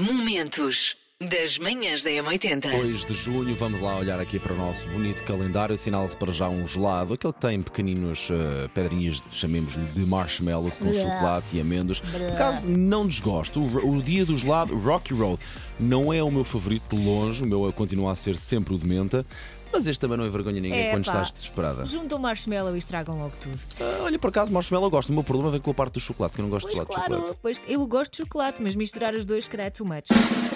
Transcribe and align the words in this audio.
Momentos 0.00 0.96
das 1.20 1.58
manhãs 1.58 2.02
da 2.02 2.08
M80. 2.08 2.70
2 2.70 3.04
de 3.04 3.12
junho, 3.12 3.54
vamos 3.54 3.82
lá 3.82 3.98
olhar 3.98 4.18
aqui 4.18 4.38
para 4.38 4.54
o 4.54 4.56
nosso 4.56 4.88
bonito 4.88 5.22
calendário. 5.24 5.74
Assinala-se 5.74 6.16
para 6.16 6.32
já 6.32 6.48
um 6.48 6.66
gelado, 6.66 7.12
aquele 7.12 7.34
que 7.34 7.40
tem 7.40 7.60
pequeninos 7.60 8.30
uh, 8.30 8.66
pedrinhas, 8.72 9.22
chamemos-lhe 9.30 9.84
de 9.88 10.06
marshmallows 10.06 10.78
com 10.78 10.90
chocolate 10.94 11.58
e 11.58 11.60
amêndoas. 11.60 12.00
Por 12.00 12.22
acaso 12.22 12.70
não 12.70 13.06
desgosto, 13.06 13.60
o, 13.60 13.98
o, 13.98 14.02
dia 14.02 14.24
do 14.24 14.38
gelado, 14.38 14.74
Rocky 14.78 15.12
Road, 15.12 15.38
não 15.78 16.10
é 16.10 16.22
o 16.22 16.30
meu 16.30 16.44
favorito 16.44 16.96
de 16.96 17.04
longe, 17.04 17.44
o 17.44 17.46
meu 17.46 17.70
continua 17.70 18.12
a 18.12 18.14
ser 18.14 18.36
sempre 18.36 18.72
o 18.72 18.78
de 18.78 18.86
menta. 18.86 19.26
Mas 19.72 19.86
este 19.86 20.00
também 20.00 20.18
não 20.18 20.24
é 20.24 20.28
vergonha 20.28 20.60
ninguém 20.60 20.88
É, 20.88 20.90
quando 20.90 21.04
pá. 21.04 21.10
estás 21.12 21.32
desesperada. 21.32 21.84
Juntam 21.84 22.18
marshmallow 22.18 22.74
e 22.74 22.78
estragam 22.78 23.16
logo 23.18 23.32
tudo. 23.40 23.58
Ah, 23.80 24.00
olha, 24.02 24.18
por 24.18 24.28
acaso, 24.28 24.52
marshmallow 24.52 24.86
eu 24.86 24.90
gosto. 24.90 25.10
O 25.10 25.12
meu 25.12 25.22
problema 25.22 25.50
vem 25.50 25.60
com 25.60 25.70
a 25.70 25.74
parte 25.74 25.94
do 25.94 26.00
chocolate, 26.00 26.34
que 26.34 26.40
eu 26.40 26.42
não 26.42 26.50
gosto 26.50 26.66
Pois 26.66 26.72
de 26.74 26.76
gelado 26.78 26.90
de 26.90 26.94
claro, 26.96 27.14
chocolate. 27.14 27.38
pois 27.40 27.62
eu 27.68 27.86
gosto 27.86 28.10
de 28.12 28.16
chocolate, 28.18 28.62
mas 28.62 28.74
misturar 28.74 29.14
os 29.14 29.24
dois 29.24 29.44
será 29.46 29.70
too 29.70 29.86
much. 29.86 30.08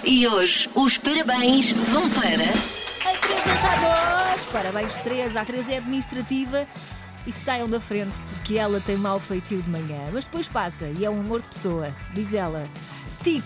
E 0.03 0.27
hoje 0.27 0.69
os 0.75 0.97
parabéns 0.97 1.71
vão 1.71 2.09
para. 2.09 2.25
A 2.43 3.17
Teresa 3.17 3.53
Ramos! 3.53 4.45
Parabéns, 4.47 4.97
Teresa. 4.97 5.41
A 5.41 5.45
Teresa 5.45 5.73
é 5.73 5.77
administrativa 5.77 6.67
e 7.25 7.31
saiam 7.31 7.69
da 7.69 7.79
frente 7.79 8.17
porque 8.33 8.57
ela 8.57 8.79
tem 8.81 8.97
mau 8.97 9.19
feitio 9.19 9.61
de 9.61 9.69
manhã. 9.69 10.09
Mas 10.13 10.25
depois 10.25 10.47
passa 10.47 10.85
e 10.99 11.05
é 11.05 11.09
um 11.09 11.19
amor 11.21 11.41
de 11.41 11.47
pessoa. 11.47 11.89
Diz 12.13 12.33
ela. 12.33 12.67
Tic! 13.23 13.43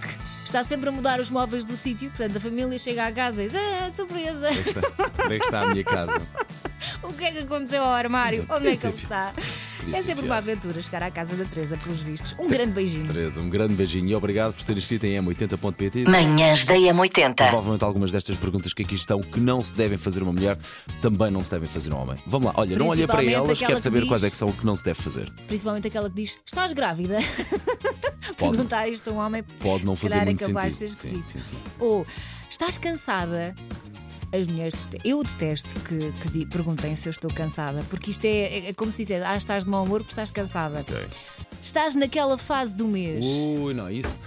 Está 0.49 0.63
sempre 0.63 0.89
a 0.89 0.91
mudar 0.91 1.19
os 1.19 1.29
móveis 1.29 1.63
do 1.63 1.77
sítio, 1.77 2.09
portanto 2.09 2.37
a 2.37 2.39
família 2.39 2.79
chega 2.79 3.05
à 3.05 3.11
casa 3.11 3.43
e 3.43 3.49
diz: 3.49 3.55
Ah, 3.55 3.91
surpresa! 3.91 4.47
Onde 4.49 4.57
é 4.57 4.63
que 4.63 4.69
está, 4.69 4.81
onde 5.23 5.35
é 5.35 5.37
que 5.37 5.45
está 5.45 5.61
a 5.61 5.67
minha 5.67 5.83
casa? 5.83 6.21
O 7.03 7.13
que 7.13 7.25
é 7.25 7.31
que 7.33 7.39
aconteceu 7.39 7.83
ao 7.83 7.91
armário? 7.91 8.45
Onde 8.49 8.69
é 8.69 8.75
que 8.75 8.87
ele 8.87 8.95
está? 8.95 9.33
É 9.93 10.01
sempre 10.01 10.25
uma 10.25 10.37
aventura 10.37 10.81
chegar 10.81 11.03
à 11.03 11.11
casa 11.11 11.35
da 11.35 11.45
Teresa, 11.45 11.77
pelos 11.77 12.01
vistos. 12.01 12.35
Um 12.39 12.47
grande 12.47 12.71
beijinho. 12.73 13.05
Teresa, 13.07 13.41
um 13.41 13.49
grande 13.49 13.73
beijinho 13.73 14.07
e 14.09 14.15
obrigado 14.15 14.53
por 14.53 14.63
ter 14.63 14.77
escrito 14.77 15.05
em 15.05 15.15
m80.pt. 15.21 16.05
Manhãs 16.05 16.65
da 16.65 16.75
M80. 16.75 17.35
Provavelmente 17.35 17.83
algumas 17.83 18.11
destas 18.11 18.37
perguntas 18.37 18.73
que 18.73 18.83
aqui 18.83 18.95
estão 18.95 19.21
que 19.21 19.39
não 19.39 19.63
se 19.63 19.73
devem 19.75 19.97
fazer 19.97 20.21
a 20.21 20.23
uma 20.23 20.33
mulher 20.33 20.57
também 21.01 21.31
não 21.31 21.43
se 21.43 21.51
devem 21.51 21.67
fazer 21.69 21.91
a 21.91 21.95
um 21.95 22.01
homem. 22.01 22.17
Vamos 22.25 22.47
lá, 22.47 22.53
olha, 22.57 22.77
não 22.77 22.87
olhei 22.87 23.07
para 23.07 23.23
elas, 23.23 23.51
aquela 23.51 23.55
quero 23.57 23.75
que 23.75 23.81
saber 23.81 23.99
diz- 24.01 24.07
quais 24.09 24.23
é 24.23 24.29
que 24.29 24.35
são 24.35 24.49
o 24.49 24.53
que 24.53 24.65
não 24.65 24.75
se 24.75 24.83
deve 24.83 25.01
fazer. 25.01 25.29
Principalmente 25.47 25.87
aquela 25.87 26.09
que 26.09 26.15
diz: 26.15 26.39
Estás 26.45 26.73
grávida? 26.73 27.17
Perguntar 28.37 28.87
isto 28.87 29.09
a 29.09 29.13
um 29.13 29.17
homem 29.17 29.43
Pode 29.59 29.85
não 29.85 29.95
fazer 29.95 30.23
muito 30.23 30.43
é 30.43 30.47
capaz 30.47 30.75
sentido. 30.75 30.95
de 30.95 30.99
ser 31.01 31.09
Sim, 31.09 31.21
sim, 31.21 31.41
sim. 31.41 31.57
Ou 31.79 32.05
estás 32.49 32.77
cansada? 32.77 33.55
As 34.31 34.47
mulheres, 34.47 34.85
dete- 34.85 35.07
eu 35.07 35.23
detesto 35.23 35.79
que, 35.79 36.11
que 36.29 36.45
perguntem 36.45 36.95
se 36.95 37.07
eu 37.07 37.11
estou 37.11 37.31
cansada, 37.33 37.83
porque 37.89 38.11
isto 38.11 38.25
é, 38.25 38.69
é 38.69 38.73
como 38.73 38.91
se 38.91 38.99
dissesse, 38.99 39.25
ah, 39.25 39.35
estás 39.35 39.63
de 39.63 39.69
mau 39.71 39.83
humor 39.83 40.01
porque 40.01 40.11
estás 40.11 40.29
cansada. 40.29 40.81
Ok. 40.81 40.95
Estás 41.61 41.95
naquela 41.95 42.37
fase 42.37 42.75
do 42.75 42.87
mês. 42.87 43.25
Ui, 43.25 43.73
não, 43.73 43.89
isso, 43.89 44.19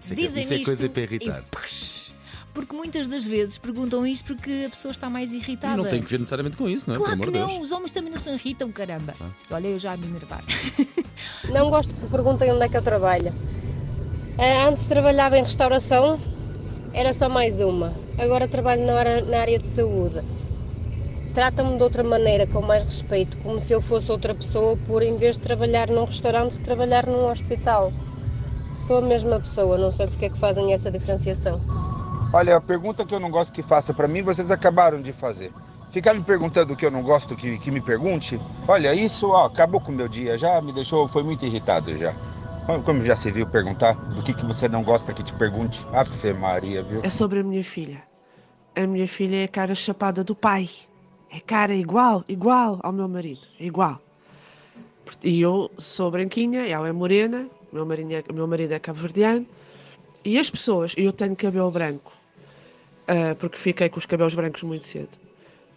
isso 0.00 0.12
é, 0.12 0.16
que- 0.16 0.22
Dizem 0.22 0.42
isso 0.42 0.52
é 0.52 0.56
isto 0.56 0.66
coisa 0.66 0.88
para 0.88 1.02
irritar. 1.02 1.42
e 1.42 2.06
porque 2.52 2.74
muitas 2.74 3.06
das 3.06 3.26
vezes 3.26 3.58
perguntam 3.58 4.06
isto 4.06 4.34
porque 4.34 4.64
a 4.66 4.70
pessoa 4.70 4.90
está 4.90 5.10
mais 5.10 5.32
E 5.34 5.36
irritada. 5.36 5.76
não 5.76 5.84
tem 5.84 6.02
que 6.02 6.10
ver 6.10 6.18
necessariamente 6.18 6.56
com 6.56 6.66
isso, 6.68 6.88
não 6.88 6.96
é? 6.96 6.98
Claro 6.98 7.18
que 7.20 7.26
não, 7.26 7.32
Deus. 7.46 7.52
Ah. 7.52 7.60
os 7.60 7.70
homens 7.70 7.90
também 7.90 8.10
não 8.10 8.18
se 8.18 8.30
irritam, 8.30 8.72
caramba. 8.72 9.14
Olha, 9.50 9.68
eu 9.68 9.78
já 9.78 9.92
a 9.92 9.96
me 9.96 10.06
enervar. 10.06 10.42
Não 11.52 11.70
gosto 11.70 11.92
que 11.94 12.06
perguntem 12.08 12.50
onde 12.50 12.64
é 12.64 12.68
que 12.68 12.76
eu 12.76 12.82
trabalho. 12.82 13.32
Ah, 14.38 14.68
Antes 14.68 14.86
trabalhava 14.86 15.38
em 15.38 15.42
restauração, 15.44 16.18
era 16.92 17.12
só 17.14 17.28
mais 17.28 17.60
uma. 17.60 17.94
Agora 18.18 18.48
trabalho 18.48 18.82
na 18.86 18.94
área, 18.94 19.20
na 19.22 19.40
área 19.40 19.58
de 19.58 19.66
saúde. 19.66 20.22
Tratam-me 21.34 21.76
de 21.76 21.82
outra 21.82 22.02
maneira, 22.02 22.46
com 22.46 22.62
mais 22.62 22.82
respeito, 22.82 23.36
como 23.36 23.60
se 23.60 23.74
eu 23.74 23.80
fosse 23.82 24.10
outra 24.10 24.34
pessoa, 24.34 24.74
por 24.74 25.02
em 25.02 25.18
vez 25.18 25.36
de 25.36 25.42
trabalhar 25.42 25.88
num 25.88 26.04
restaurante, 26.04 26.58
trabalhar 26.60 27.06
num 27.06 27.28
hospital. 27.28 27.92
Sou 28.74 28.98
a 28.98 29.02
mesma 29.02 29.38
pessoa, 29.38 29.76
não 29.76 29.90
sei 29.90 30.06
porque 30.06 30.24
é 30.24 30.30
que 30.30 30.38
fazem 30.38 30.72
essa 30.72 30.90
diferenciação. 30.90 31.60
Olha, 32.32 32.56
a 32.56 32.60
pergunta 32.60 33.04
que 33.04 33.14
eu 33.14 33.20
não 33.20 33.30
gosto 33.30 33.52
que 33.52 33.62
faça 33.62 33.92
pra 33.92 34.08
mim, 34.08 34.22
vocês 34.22 34.50
acabaram 34.50 35.02
de 35.02 35.12
fazer. 35.12 35.52
Ficar 35.92 36.14
me 36.14 36.22
perguntando 36.22 36.72
o 36.72 36.76
que 36.76 36.86
eu 36.86 36.90
não 36.90 37.02
gosto 37.02 37.36
que, 37.36 37.58
que 37.58 37.70
me 37.70 37.82
pergunte, 37.82 38.40
olha, 38.66 38.94
isso 38.94 39.28
ó, 39.28 39.44
acabou 39.44 39.80
com 39.80 39.92
o 39.92 39.94
meu 39.94 40.08
dia, 40.08 40.38
já 40.38 40.58
me 40.62 40.72
deixou, 40.72 41.06
foi 41.06 41.22
muito 41.22 41.44
irritado 41.44 41.96
já. 41.98 42.14
Como- 42.66 43.04
já 43.04 43.16
se 43.16 43.30
viu 43.30 43.46
perguntar, 43.46 43.94
do 44.10 44.22
que, 44.22 44.34
que 44.34 44.44
você 44.44 44.68
não 44.68 44.82
gosta 44.82 45.14
que 45.14 45.22
te 45.22 45.32
pergunte? 45.34 45.86
Ave 45.92 46.32
Maria, 46.32 46.82
viu? 46.82 47.00
É 47.04 47.10
sobre 47.10 47.38
a 47.38 47.44
minha 47.44 47.62
filha. 47.62 48.02
A 48.74 48.86
minha 48.86 49.06
filha 49.06 49.36
é 49.36 49.44
a 49.44 49.48
cara 49.48 49.74
chapada 49.74 50.24
do 50.24 50.34
pai. 50.34 50.68
É 51.30 51.38
cara 51.38 51.74
igual, 51.74 52.24
igual 52.28 52.80
ao 52.82 52.92
meu 52.92 53.08
marido. 53.08 53.42
Igual. 53.60 54.00
E 55.22 55.40
eu 55.40 55.70
sou 55.78 56.10
branquinha, 56.10 56.66
ela 56.66 56.88
é 56.88 56.92
morena, 56.92 57.48
meu 57.72 57.86
marido 57.86 58.12
é, 58.12 58.24
meu 58.32 58.48
marido 58.48 58.72
é 58.72 58.78
cabo-verdiano. 58.80 59.46
E 60.24 60.36
as 60.36 60.50
pessoas, 60.50 60.92
eu 60.96 61.12
tenho 61.12 61.36
cabelo 61.36 61.70
branco, 61.70 62.12
ah, 63.06 63.36
porque 63.38 63.58
fiquei 63.58 63.88
com 63.88 63.98
os 63.98 64.06
cabelos 64.06 64.34
brancos 64.34 64.64
muito 64.64 64.84
cedo. 64.84 65.16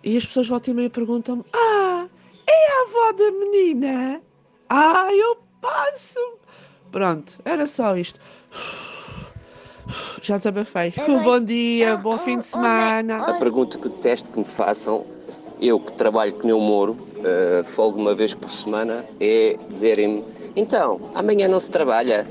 E 0.04 0.18
as 0.18 0.26
pessoas 0.26 0.48
voltam 0.48 0.74
e 0.74 0.76
meia 0.76 0.90
perguntam-me: 0.90 1.44
Ah, 1.54 2.08
é 2.48 2.72
a 2.72 2.82
avó 2.84 3.12
da 3.14 3.32
menina? 3.32 4.22
Ah, 4.68 5.08
eu 5.14 5.38
passo. 5.62 6.20
Pronto, 6.92 7.40
era 7.46 7.66
só 7.68 7.96
isto. 7.96 8.20
Já 10.22 10.38
desabafei. 10.38 10.94
Bom 11.24 11.40
dia, 11.40 11.98
bom 11.98 12.18
fim 12.18 12.38
de 12.38 12.46
semana. 12.46 13.24
A 13.26 13.40
pergunta 13.40 13.78
que 13.78 13.90
detesto 13.90 14.30
que 14.30 14.40
me 14.40 14.46
façam, 14.46 15.06
eu 15.60 15.80
que 15.80 15.92
trabalho 15.94 16.34
que 16.34 16.46
nem 16.46 16.54
um 16.54 16.60
moro, 16.60 16.94
uh, 16.94 17.64
folgo 17.70 18.00
uma 18.00 18.14
vez 18.14 18.34
por 18.34 18.50
semana, 18.50 19.06
é 19.20 19.58
dizerem-me: 19.70 20.24
então, 20.56 21.12
amanhã 21.16 21.48
não 21.48 21.60
se 21.60 21.72
trabalha. 21.72 22.28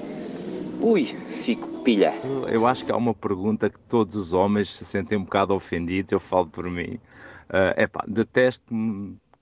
Ui, 0.81 1.07
fico 1.43 1.67
pilha. 1.83 2.15
Eu 2.49 2.67
acho 2.67 2.85
que 2.85 2.93
há 2.93 2.97
uma 2.97 3.15
pergunta 3.15 3.69
que 3.69 3.79
todos 3.89 4.15
os 4.15 4.33
homens 4.33 4.71
se 4.71 4.85
sentem 4.85 5.19
um 5.19 5.25
bocado 5.25 5.55
ofendidos, 5.55 6.13
eu 6.13 6.21
falo 6.21 6.47
por 6.47 6.71
mim. 6.71 7.01
É 7.51 7.85
epá, 7.85 8.05
detesto 8.07 8.73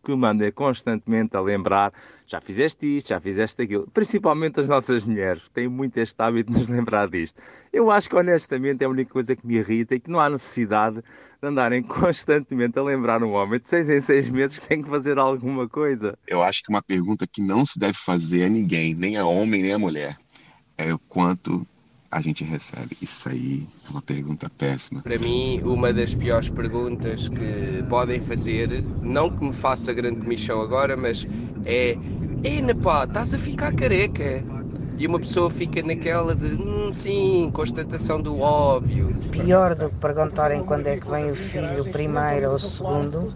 que 0.06 0.12
me 0.12 0.19
mandem 0.19 0.53
constantemente 0.53 1.37
a 1.37 1.41
lembrar 1.41 1.93
já 2.27 2.41
fizeste 2.41 2.97
isto, 2.97 3.09
já 3.09 3.21
fizeste 3.21 3.61
aquilo. 3.62 3.89
Principalmente 3.93 4.61
as 4.61 4.69
nossas 4.69 5.05
mulheres, 5.05 5.49
têm 5.53 5.69
muito 5.69 5.97
este 5.99 6.15
hábito 6.21 6.53
de 6.53 6.59
nos 6.59 6.69
lembrar 6.69 7.09
disto. 7.09 7.41
Eu 7.72 7.91
acho 7.91 8.09
que 8.09 8.17
honestamente 8.17 8.83
é 8.83 8.87
a 8.87 8.89
única 8.89 9.12
coisa 9.12 9.34
que 9.34 9.47
me 9.47 9.56
irrita 9.56 9.94
e 9.94 10.00
que 10.00 10.11
não 10.11 10.21
há 10.21 10.31
necessidade 10.31 11.03
de 11.41 11.49
andarem 11.49 11.83
constantemente 11.84 12.78
a 12.78 12.83
lembrar 12.83 13.22
um 13.22 13.33
homem 13.33 13.59
de 13.59 13.67
seis 13.67 13.91
em 13.91 14.00
seis 14.00 14.28
meses 14.28 14.59
que 14.59 14.67
tem 14.67 14.83
que 14.83 14.89
fazer 14.89 15.19
alguma 15.19 15.69
coisa. 15.69 16.17
Eu 16.27 16.43
acho 16.43 16.62
que 16.62 16.71
uma 16.71 16.83
pergunta 16.83 17.27
que 17.27 17.43
não 17.43 17.65
se 17.65 17.78
deve 17.78 17.94
fazer 17.94 18.44
a 18.44 18.49
ninguém, 18.49 18.94
nem 18.94 19.17
a 19.17 19.25
homem 19.25 19.62
nem 19.62 19.73
a 19.73 19.78
mulher, 19.78 20.17
é 20.78 20.93
o 20.93 20.99
quanto 20.99 21.67
a 22.11 22.21
gente 22.21 22.44
recebe. 22.44 22.97
Isso 23.00 23.28
aí 23.28 23.67
é 23.87 23.91
uma 23.91 24.03
pergunta 24.03 24.50
péssima. 24.50 25.03
Para 25.03 25.19
mim, 25.19 25.61
uma 25.65 25.93
das 25.93 26.15
piores 26.15 26.49
perguntas 26.50 27.28
que 27.28 27.84
podem 27.89 28.21
fazer, 28.21 28.84
não 29.03 29.31
que 29.31 29.44
me 29.44 29.53
faça 29.53 29.93
grande 29.93 30.21
comissão 30.21 30.61
agora, 30.61 30.97
mas 30.97 31.27
é: 31.65 31.99
Ena 32.43 32.75
pá, 32.75 33.05
estás 33.05 33.34
a 33.34 33.39
ficar 33.39 33.72
careca. 33.72 34.44
E 34.99 35.06
uma 35.06 35.21
pessoa 35.21 35.50
fica 35.50 35.83
naquela 35.83 36.34
de, 36.34 36.47
hum, 36.55 36.91
sim, 36.93 37.50
constatação 37.53 38.21
do 38.21 38.38
óbvio. 38.41 39.15
Pior 39.31 39.75
do 39.75 39.91
que 39.91 39.97
perguntarem 39.97 40.65
quando 40.65 40.87
é 40.87 40.97
que 40.97 41.06
vem 41.09 41.31
o 41.31 41.34
filho, 41.34 41.84
primeiro 41.84 42.50
ou 42.53 42.59
segundo, 42.59 43.34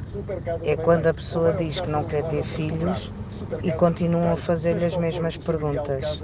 é 0.62 0.76
quando 0.76 1.06
a 1.06 1.14
pessoa 1.14 1.52
diz 1.52 1.80
que 1.80 1.88
não 1.90 2.04
quer 2.04 2.22
ter 2.24 2.42
filhos 2.44 3.12
e 3.62 3.72
continuam 3.72 4.32
a 4.32 4.36
fazer-lhe 4.36 4.84
as 4.84 4.96
mesmas 4.96 5.36
perguntas. 5.36 6.22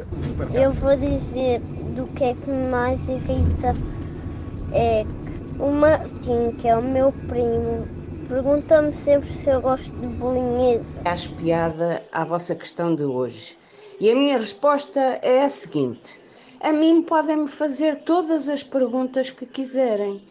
Eu 0.53 0.71
vou 0.73 0.97
dizer 0.97 1.61
do 1.95 2.07
que 2.09 2.25
é 2.25 2.35
que 2.35 2.51
me 2.51 2.69
mais 2.69 3.09
irrita 3.09 3.73
é 4.73 5.05
que 5.05 5.63
o 5.63 5.71
Martim, 5.71 6.53
que 6.59 6.69
é 6.69 6.77
o 6.77 6.83
meu 6.83 7.13
primo, 7.27 7.87
pergunta-me 8.29 8.93
sempre 8.93 9.31
se 9.31 9.49
eu 9.49 9.61
gosto 9.61 9.95
de 9.99 10.07
bolinhesa. 10.07 11.01
Acho 11.05 11.33
piada 11.35 12.03
à 12.13 12.25
vossa 12.25 12.55
questão 12.55 12.95
de 12.95 13.05
hoje. 13.05 13.57
E 13.99 14.11
a 14.11 14.15
minha 14.15 14.37
resposta 14.37 15.01
é 15.23 15.43
a 15.43 15.49
seguinte: 15.49 16.21
a 16.61 16.73
mim 16.73 17.03
podem-me 17.03 17.49
fazer 17.49 17.97
todas 17.97 18.49
as 18.49 18.63
perguntas 18.63 19.31
que 19.31 19.47
quiserem. 19.47 20.23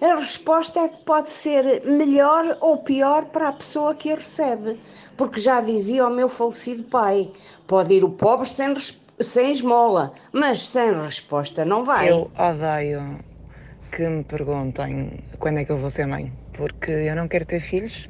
A 0.00 0.14
resposta 0.14 0.78
é 0.78 0.88
que 0.88 1.04
pode 1.04 1.28
ser 1.28 1.82
melhor 1.84 2.56
ou 2.60 2.78
pior 2.78 3.24
para 3.26 3.48
a 3.48 3.52
pessoa 3.52 3.96
que 3.96 4.12
a 4.12 4.14
recebe, 4.14 4.78
porque 5.16 5.40
já 5.40 5.60
dizia 5.60 6.06
o 6.06 6.10
meu 6.10 6.28
falecido 6.28 6.84
pai: 6.84 7.28
pode 7.66 7.94
ir 7.94 8.04
o 8.04 8.10
pobre 8.10 8.46
sem, 8.46 8.72
sem 9.18 9.50
esmola, 9.50 10.12
mas 10.32 10.68
sem 10.68 10.92
resposta 10.92 11.64
não 11.64 11.84
vai. 11.84 12.10
Eu 12.10 12.30
odeio 12.38 13.18
que 13.90 14.08
me 14.08 14.22
perguntem 14.22 15.24
quando 15.40 15.58
é 15.58 15.64
que 15.64 15.72
eu 15.72 15.78
vou 15.78 15.90
ser 15.90 16.06
mãe, 16.06 16.32
porque 16.52 16.92
eu 16.92 17.16
não 17.16 17.26
quero 17.26 17.44
ter 17.44 17.58
filhos 17.58 18.08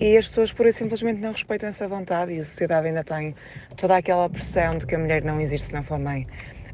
e 0.00 0.16
as 0.16 0.28
pessoas 0.28 0.52
por 0.52 0.72
simplesmente 0.72 1.20
não 1.20 1.32
respeitam 1.32 1.68
essa 1.68 1.88
vontade 1.88 2.32
e 2.32 2.40
a 2.40 2.44
sociedade 2.44 2.86
ainda 2.86 3.02
tem 3.02 3.34
toda 3.76 3.96
aquela 3.96 4.30
pressão 4.30 4.78
de 4.78 4.86
que 4.86 4.94
a 4.94 4.98
mulher 4.98 5.24
não 5.24 5.40
existe 5.40 5.68
se 5.68 5.74
não 5.74 5.82
for 5.82 5.98
mãe. 5.98 6.28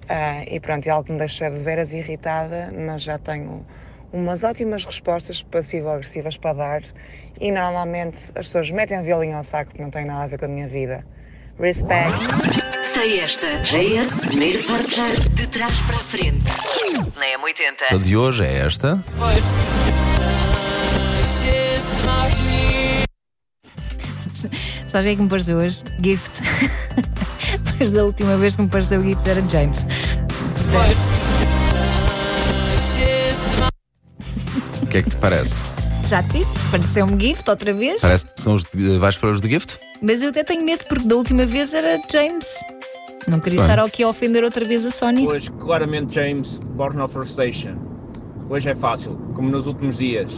Ah, 0.06 0.44
e 0.46 0.60
pronto, 0.60 0.86
é 0.86 0.90
algo 0.90 1.04
que 1.04 1.12
me 1.12 1.18
deixa 1.18 1.50
de 1.50 1.58
veras 1.58 1.94
irritada, 1.94 2.70
mas 2.72 3.02
já 3.02 3.18
tenho 3.18 3.64
umas 4.12 4.42
ótimas 4.42 4.84
respostas 4.84 5.42
passivo-agressivas 5.42 6.36
para 6.36 6.52
dar 6.54 6.82
e 7.40 7.50
normalmente 7.50 8.18
as 8.34 8.46
pessoas 8.46 8.70
metem 8.70 9.00
o 9.00 9.02
violinho 9.02 9.36
ao 9.36 9.44
saco 9.44 9.70
porque 9.70 9.82
não 9.82 9.90
tem 9.90 10.04
nada 10.04 10.24
a 10.24 10.26
ver 10.26 10.38
com 10.38 10.44
a 10.44 10.48
minha 10.48 10.68
vida. 10.68 11.04
Respect. 11.58 12.18
Sei 12.82 13.20
esta. 13.20 13.60
JS, 13.60 14.20
primeiro 14.20 14.62
portar 14.64 15.12
de 15.34 15.46
trás 15.46 15.80
para 15.82 15.96
a 15.96 16.00
frente. 16.00 16.50
Na 17.16 17.26
M80. 17.38 17.94
A 17.94 17.96
de 17.96 18.16
hoje 18.16 18.44
é 18.44 18.66
esta. 18.66 19.02
Sabes 24.86 25.06
quem 25.06 25.12
é 25.12 25.16
que 25.16 25.22
me 25.22 25.28
pareceu 25.28 25.58
hoje? 25.58 25.84
Gift. 26.02 26.42
Depois 27.64 27.92
da 27.92 28.04
última 28.04 28.36
vez 28.36 28.56
que 28.56 28.62
me 28.62 28.68
pareceu 28.68 29.02
Gift 29.02 29.28
era 29.28 29.40
James. 29.48 29.84
O 29.84 31.29
que 34.90 34.98
é 34.98 35.02
que 35.02 35.10
te 35.10 35.16
parece? 35.18 35.70
Já 36.08 36.20
te 36.20 36.32
disse, 36.32 36.58
pareceu-me 36.68 37.18
Gift 37.20 37.48
outra 37.48 37.72
vez. 37.72 38.02
Parece 38.02 38.26
que 38.26 38.42
são 38.42 38.54
os 38.54 38.64
de, 38.64 38.98
vais 38.98 39.16
para 39.16 39.30
os 39.30 39.40
de 39.40 39.48
gift? 39.48 39.78
Mas 40.02 40.20
eu 40.20 40.30
até 40.30 40.42
tenho 40.42 40.64
medo 40.64 40.84
porque 40.88 41.06
da 41.06 41.14
última 41.14 41.46
vez 41.46 41.72
era 41.72 42.00
James. 42.10 42.56
Não 43.28 43.38
queria 43.38 43.60
Bem. 43.60 43.70
estar 43.70 43.84
aqui 43.84 44.02
a 44.02 44.08
ofender 44.08 44.42
outra 44.42 44.64
vez 44.64 44.84
a 44.84 44.90
Sony. 44.90 45.28
Hoje, 45.28 45.48
claramente, 45.52 46.16
James, 46.16 46.58
Born 46.58 47.00
of 47.02 47.16
Station. 47.24 47.76
Hoje 48.48 48.68
é 48.68 48.74
fácil, 48.74 49.16
como 49.32 49.48
nos 49.48 49.68
últimos 49.68 49.96
dias. 49.96 50.32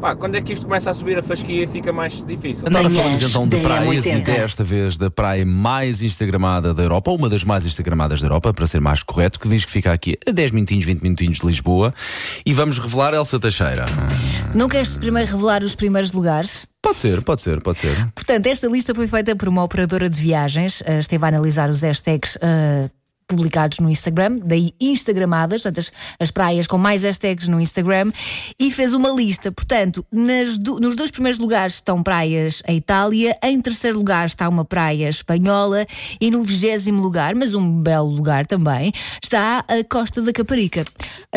Pá, 0.00 0.16
quando 0.16 0.34
é 0.34 0.40
que 0.40 0.54
isto 0.54 0.64
começa 0.64 0.90
a 0.90 0.94
subir 0.94 1.18
a 1.18 1.22
fasquia 1.22 1.68
fica 1.68 1.92
mais 1.92 2.24
difícil. 2.26 2.64
Agora 2.66 2.88
falamos 2.88 3.22
então 3.22 3.46
de 3.46 3.58
praias 3.58 4.06
e 4.06 4.10
M80. 4.10 4.24
desta 4.24 4.64
vez 4.64 4.96
da 4.96 5.10
praia 5.10 5.44
mais 5.44 6.02
instagramada 6.02 6.72
da 6.72 6.82
Europa, 6.82 7.10
ou 7.10 7.18
uma 7.18 7.28
das 7.28 7.44
mais 7.44 7.66
instagramadas 7.66 8.20
da 8.20 8.26
Europa, 8.26 8.54
para 8.54 8.66
ser 8.66 8.80
mais 8.80 9.02
correto, 9.02 9.38
que 9.38 9.46
diz 9.46 9.64
que 9.64 9.70
fica 9.70 9.92
aqui 9.92 10.16
a 10.26 10.32
10 10.32 10.52
minutinhos, 10.52 10.86
20 10.86 11.02
minutinhos 11.02 11.38
de 11.38 11.46
Lisboa. 11.46 11.92
E 12.46 12.54
vamos 12.54 12.78
revelar 12.78 13.12
Elsa 13.12 13.38
Teixeira. 13.38 13.84
Não 14.54 14.68
queres 14.68 14.96
primeiro 14.96 15.30
revelar 15.30 15.62
os 15.62 15.74
primeiros 15.74 16.12
lugares? 16.12 16.66
Pode 16.80 16.96
ser, 16.96 17.20
pode 17.20 17.42
ser, 17.42 17.60
pode 17.60 17.78
ser. 17.78 17.94
Portanto, 18.14 18.46
esta 18.46 18.66
lista 18.68 18.94
foi 18.94 19.06
feita 19.06 19.36
por 19.36 19.48
uma 19.48 19.62
operadora 19.62 20.08
de 20.08 20.16
viagens, 20.16 20.82
eh, 20.86 20.98
esteve 20.98 21.22
a 21.26 21.28
analisar 21.28 21.68
os 21.68 21.82
hashtags 21.82 22.38
eh, 22.40 22.88
publicados 23.34 23.78
no 23.78 23.88
Instagram, 23.88 24.38
daí 24.44 24.72
Instagramadas, 24.80 25.62
portanto, 25.62 25.78
as, 25.78 25.92
as 26.20 26.30
praias 26.30 26.66
com 26.66 26.76
mais 26.76 27.02
hashtags 27.02 27.48
no 27.48 27.60
Instagram, 27.60 28.12
e 28.58 28.70
fez 28.70 28.92
uma 28.92 29.08
lista. 29.10 29.50
Portanto, 29.52 30.04
nas 30.12 30.58
do- 30.58 30.78
nos 30.80 30.96
dois 30.96 31.10
primeiros 31.10 31.38
lugares 31.38 31.74
estão 31.74 32.02
praias 32.02 32.62
a 32.66 32.72
Itália, 32.72 33.36
em 33.42 33.60
terceiro 33.60 33.96
lugar 33.98 34.26
está 34.26 34.48
uma 34.48 34.64
praia 34.64 35.08
espanhola, 35.08 35.86
e 36.20 36.30
no 36.30 36.42
vigésimo 36.44 37.00
lugar, 37.02 37.34
mas 37.34 37.54
um 37.54 37.78
belo 37.80 38.08
lugar 38.08 38.46
também, 38.46 38.92
está 39.22 39.64
a 39.68 39.84
Costa 39.88 40.20
da 40.22 40.32
Caparica. 40.32 40.84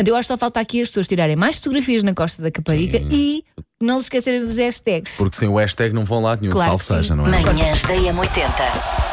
Eu 0.04 0.16
acho 0.16 0.26
que 0.28 0.32
só 0.34 0.38
falta 0.38 0.60
aqui 0.60 0.80
as 0.80 0.88
pessoas 0.88 1.06
tirarem 1.06 1.36
mais 1.36 1.56
fotografias 1.56 2.02
na 2.02 2.12
Costa 2.12 2.42
da 2.42 2.50
Caparica 2.50 3.00
e 3.10 3.44
não 3.80 3.96
se 3.98 4.04
esquecerem 4.04 4.40
dos 4.40 4.56
hashtags. 4.56 5.16
Porque 5.16 5.36
sem 5.36 5.48
o 5.48 5.56
hashtag 5.56 5.94
não 5.94 6.04
vão 6.04 6.20
lá 6.20 6.36
nenhum, 6.36 6.52
Claro 6.52 6.70
salvo 6.78 6.84
sim. 6.84 6.94
seja, 6.94 7.14
não 7.14 7.26
é? 7.26 7.40
Manhãs 7.40 7.82
da 7.82 7.94
M80. 7.94 9.03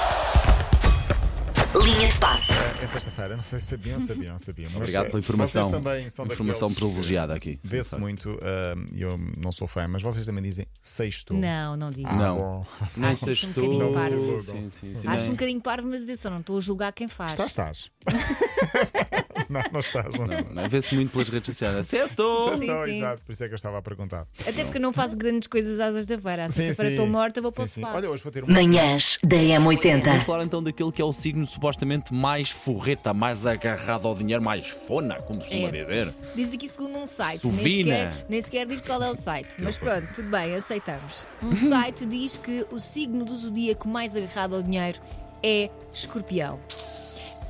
Linha 1.74 2.08
de 2.10 2.20
passe. 2.20 2.52
É 2.82 2.86
sexta-feira, 2.88 3.36
não 3.38 3.44
sei 3.44 3.60
se 3.60 3.68
sabiam, 3.68 4.00
sabiam, 4.00 4.38
sabiam. 4.38 4.68
Mas, 4.72 4.76
Obrigado 4.78 5.06
eh, 5.06 5.10
pela 5.10 5.20
informação. 5.20 5.64
Vocês 5.64 5.76
também 5.84 6.10
são 6.10 6.26
Informação 6.26 6.68
daqueles- 6.70 6.90
privilegiada 6.92 7.34
aqui. 7.34 7.60
Vê-se 7.64 7.96
muito, 7.98 8.38
ah, 8.42 8.76
eu 8.94 9.18
não 9.38 9.52
sou 9.54 9.68
fã, 9.68 9.88
mas 9.88 10.02
vocês 10.02 10.26
também 10.26 10.44
dizem 10.44 10.68
sexto. 10.82 11.34
Não, 11.34 11.78
não 11.78 11.90
digo. 11.90 12.10
Ah, 12.10 12.16
Não. 12.16 12.38
bom. 12.38 12.66
Nem 12.98 13.12
Acho 13.12 13.24
um 13.26 13.28
sextou. 13.30 13.64
bocadinho 13.64 13.94
parvo. 13.94 14.42
Sim, 14.42 14.70
sim, 14.70 14.98
sim. 14.98 15.08
Acho 15.08 15.30
um 15.30 15.32
bocadinho 15.34 15.62
parvo, 15.62 15.88
mas 15.88 16.04
atenção, 16.04 16.32
não 16.32 16.40
estou 16.42 16.58
a 16.58 16.62
julgar 16.62 16.92
quem 16.92 17.08
faz. 17.08 17.32
Estás, 17.40 17.50
estás. 17.50 17.92
não, 19.52 19.62
não 19.72 19.80
estás. 19.80 20.14
Não, 20.18 20.26
Não, 20.28 20.42
não, 20.64 20.70
Vê-se 20.70 20.96
muito 20.96 21.12
pelas 21.12 21.30
redes 21.30 21.48
sociais. 21.48 21.86
Sextou! 21.88 22.52
Sim, 22.58 22.66
Sextou, 22.66 22.88
exato, 22.88 23.26
por 23.26 23.32
isso 23.32 23.44
é 23.44 23.48
que 23.48 23.54
eu 23.54 23.56
estava 23.58 23.78
a 23.78 23.82
perguntar. 23.82 24.28
Até 24.48 24.64
porque 24.64 24.78
eu 24.78 24.82
não 24.82 24.94
faço 24.94 25.18
grandes 25.18 25.48
coisas 25.48 25.80
à 25.80 25.92
sexta-feira. 25.94 26.46
À 26.46 26.50
Sim, 26.50 26.62
sexta-feira 26.68 26.92
estou 26.92 27.08
morta, 27.08 27.42
vou 27.42 27.52
para 27.52 27.64
o 27.64 27.68
sofá. 27.68 27.94
Olha, 27.96 28.10
hoje 28.10 28.24
vou 28.24 28.32
ter 28.32 28.44
uma. 28.44 28.54
Manhãs 28.54 29.18
da 29.24 29.38
Vamos 29.38 29.76
M80. 29.78 30.22
falar 30.22 30.44
então 30.44 30.64
daquele 30.64 30.92
que 30.92 31.02
é 31.02 31.06
o 31.06 31.14
signo 31.14 31.46
supostamente 31.46 32.14
mais 32.14 32.50
forreta, 32.50 33.14
mais 33.14 33.46
agarrado 33.46 34.08
ao 34.08 34.16
dinheiro, 34.16 34.42
mais 34.42 34.68
fona, 34.68 35.16
como 35.22 35.40
costuma 35.40 35.68
É. 35.68 35.72
dizer. 35.72 36.14
Diz 36.36 36.54
aqui 36.54 36.68
segundo 36.68 36.98
um 36.98 37.08
site, 37.08 37.46
nem 37.46 37.54
Sovina. 37.56 37.92
sequer, 38.12 38.26
nem 38.30 38.42
sequer 38.42 38.68
diz 38.68 38.82
qual 38.82 39.02
é 39.04 39.10
o 39.12 39.16
site. 39.16 39.56
Mas 39.60 39.78
pronto, 39.78 40.08
tudo 40.14 40.30
bem, 40.30 40.56
aceitamos. 40.56 41.26
Um 41.44 41.56
site 41.56 42.06
diz 42.06 42.38
que 42.38 42.66
o 42.72 42.80
signo 42.80 43.26
do 43.26 43.36
zodíaco 43.36 43.88
mais 43.88 44.16
agarrado 44.16 44.56
ao 44.56 44.64
dinheiro 44.64 45.00
é 45.44 45.70
escorpião. 45.92 46.60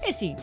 É 0.02 0.10
assim. 0.10 0.36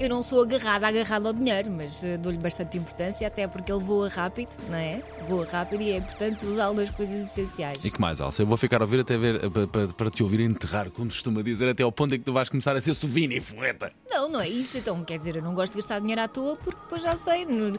Eu 0.00 0.08
não 0.08 0.22
sou 0.22 0.42
agarrada, 0.42 0.86
agarrada 0.86 1.28
ao 1.28 1.32
dinheiro, 1.32 1.70
mas 1.72 2.04
eh, 2.04 2.16
dou-lhe 2.16 2.38
bastante 2.38 2.78
importância, 2.78 3.26
até 3.26 3.48
porque 3.48 3.72
ele 3.72 3.82
voa 3.82 4.08
rápido, 4.08 4.50
não 4.68 4.76
é? 4.76 5.02
Voa 5.28 5.44
rápido 5.44 5.80
e 5.82 5.90
é 5.90 5.96
importante 5.96 6.46
usá-lo 6.46 6.74
nas 6.74 6.88
coisas 6.88 7.16
essenciais. 7.26 7.84
E 7.84 7.90
que 7.90 8.00
mais, 8.00 8.20
Elsa? 8.20 8.42
Eu 8.42 8.46
vou 8.46 8.56
ficar 8.56 8.80
a 8.80 8.84
ouvir 8.84 9.00
até 9.00 9.18
ver, 9.18 9.44
eh, 9.44 9.50
pa- 9.50 9.66
pa- 9.66 9.92
para, 9.96 10.08
te 10.10 10.22
ouvir 10.22 10.38
enterrar, 10.40 10.88
como 10.90 11.08
costuma 11.08 11.42
dizer, 11.42 11.68
até 11.68 11.82
ao 11.82 11.90
ponto 11.90 12.14
em 12.14 12.18
que 12.18 12.24
tu 12.24 12.32
vais 12.32 12.48
começar 12.48 12.76
a 12.76 12.80
ser 12.80 12.94
sovina 12.94 13.34
e 13.34 13.40
forreta. 13.40 13.90
Não, 14.08 14.28
não 14.28 14.40
é 14.40 14.48
isso. 14.48 14.78
Então, 14.78 15.02
quer 15.04 15.18
dizer, 15.18 15.34
eu 15.34 15.42
não 15.42 15.52
gosto 15.52 15.72
de 15.72 15.78
gastar 15.78 15.98
dinheiro 15.98 16.20
à 16.22 16.28
toa 16.28 16.54
porque 16.56 16.78
depois 16.80 17.02
já 17.02 17.16
sei. 17.16 17.44
no- 17.44 17.76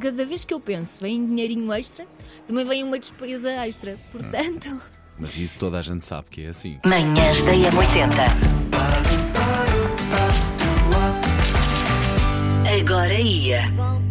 Cada 0.00 0.24
vez 0.24 0.44
que 0.44 0.54
eu 0.54 0.60
penso, 0.60 0.98
vem 1.00 1.26
dinheirinho 1.26 1.72
extra, 1.72 2.06
também 2.46 2.64
vem 2.64 2.84
uma 2.84 2.98
despesa 3.00 3.50
extra. 3.66 3.98
Portanto, 4.12 4.80
Mas 5.18 5.36
isso 5.38 5.58
toda 5.58 5.78
a 5.78 5.82
gente 5.82 6.04
sabe 6.04 6.26
que 6.30 6.44
é 6.44 6.48
assim. 6.48 6.78
Manhãs 6.86 7.42
da 7.44 7.52
M80. 7.52 8.81
Agora 12.92 14.01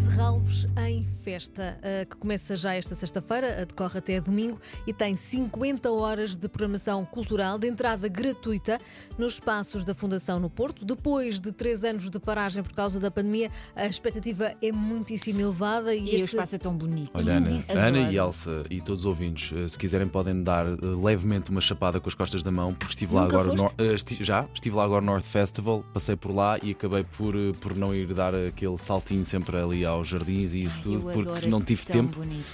festa, 1.41 1.77
eh, 1.81 2.05
que 2.05 2.15
começa 2.17 2.55
já 2.55 2.75
esta 2.75 2.93
sexta-feira, 2.93 3.65
decorre 3.65 3.97
até 3.97 4.21
domingo 4.21 4.59
e 4.85 4.93
tem 4.93 5.15
50 5.15 5.91
horas 5.91 6.35
de 6.35 6.47
programação 6.47 7.03
cultural 7.05 7.57
de 7.57 7.67
entrada 7.67 8.07
gratuita 8.07 8.79
nos 9.17 9.33
espaços 9.33 9.83
da 9.83 9.93
Fundação 9.95 10.39
no 10.39 10.49
Porto. 10.49 10.85
Depois 10.85 11.41
de 11.41 11.51
três 11.51 11.83
anos 11.83 12.09
de 12.09 12.19
paragem 12.19 12.61
por 12.63 12.73
causa 12.73 12.99
da 12.99 13.09
pandemia, 13.09 13.49
a 13.75 13.87
expectativa 13.87 14.53
é 14.61 14.71
muitíssimo 14.71 15.41
elevada 15.41 15.95
e, 15.95 15.99
e 15.99 16.11
o 16.11 16.15
este 16.15 16.25
espaço 16.25 16.55
é 16.55 16.59
tão 16.59 16.75
bonito. 16.75 17.11
Olha, 17.13 17.37
Ana. 17.37 17.49
Ana 17.75 18.11
e. 18.11 18.17
Elsa 18.17 18.63
e 18.69 18.79
todos 18.81 19.01
os 19.01 19.05
ouvintes, 19.07 19.51
eh, 19.57 19.67
se 19.67 19.77
quiserem, 19.77 20.07
podem 20.07 20.43
dar 20.43 20.65
eh, 20.67 20.75
levemente 21.01 21.49
uma 21.49 21.61
chapada 21.61 21.99
com 21.99 22.07
as 22.07 22.13
costas 22.15 22.43
da 22.43 22.51
mão, 22.51 22.73
porque 22.73 22.93
estive 22.93 23.15
lá 23.15 23.23
Nunca 23.23 23.39
agora. 23.39 23.55
no- 23.55 24.23
já, 24.23 24.47
estive 24.53 24.75
lá 24.75 24.83
agora 24.83 25.01
no 25.01 25.11
North 25.11 25.25
Festival, 25.25 25.83
passei 25.93 26.15
por 26.15 26.31
lá 26.35 26.59
e 26.61 26.71
acabei 26.71 27.03
por, 27.03 27.33
por 27.59 27.75
não 27.75 27.93
ir 27.95 28.13
dar 28.13 28.33
aquele 28.35 28.77
saltinho 28.77 29.25
sempre 29.25 29.57
ali 29.57 29.85
aos 29.85 30.07
jardins 30.07 30.53
e 30.53 30.63
isso 30.63 30.79
Eu 30.79 30.83
tudo, 30.99 31.13
porque 31.13 31.29
adoro, 31.37 31.49
não 31.49 31.61
tive 31.61 31.83
tão 31.85 32.01
tempo. 32.05 32.19
bonito. 32.19 32.45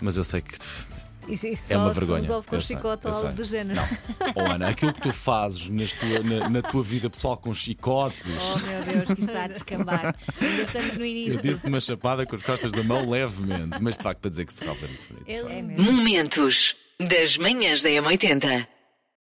Mas 0.00 0.16
eu 0.16 0.24
sei 0.24 0.40
que. 0.42 0.56
Isso, 1.28 1.46
isso 1.46 1.72
É 1.72 1.76
uma 1.76 1.92
vergonha, 1.92 2.20
resolve 2.20 2.48
com 2.48 2.56
eu 2.56 2.60
chicote 2.60 3.06
eu 3.06 3.12
ou 3.12 3.16
algo 3.16 3.32
do 3.32 3.44
género. 3.44 3.78
Oh, 4.34 4.40
Ana, 4.40 4.68
aquilo 4.68 4.92
que 4.92 5.00
tu 5.02 5.12
fazes 5.12 5.68
nas 5.68 5.92
tua- 5.92 6.20
na, 6.22 6.48
na 6.48 6.62
tua 6.62 6.82
vida 6.82 7.08
pessoal 7.08 7.36
com 7.36 7.52
chicotes. 7.54 8.26
Oh 8.26 8.58
meu 8.66 8.82
Deus, 8.82 9.04
que 9.06 9.20
isto 9.20 9.30
está 9.30 9.44
a 9.44 9.48
descambar. 9.48 10.16
Ainda 10.40 10.62
estamos 10.62 10.94
no 10.96 11.02
Eu 11.02 11.06
início. 11.06 11.40
disse 11.42 11.66
uma 11.68 11.80
chapada 11.80 12.26
com 12.26 12.34
as 12.34 12.42
costas 12.42 12.72
da 12.72 12.82
mão 12.82 13.08
levemente, 13.08 13.80
mas 13.80 13.96
de 13.96 14.02
facto 14.02 14.18
para 14.20 14.30
dizer 14.30 14.46
que 14.46 14.52
se 14.52 14.64
ralta 14.64 14.84
é 14.84 14.88
muito 14.88 15.06
bonito. 15.06 15.78
É. 15.78 15.82
Momentos 15.92 16.74
das 16.98 17.36
manhãs 17.38 17.82
da 17.82 17.88
M80. 17.90 18.66